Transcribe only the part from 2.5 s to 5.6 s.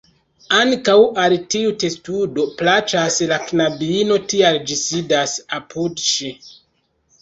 plaĉas la knabino, tial ĝi sidas